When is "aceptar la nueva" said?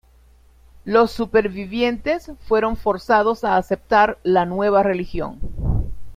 3.57-4.81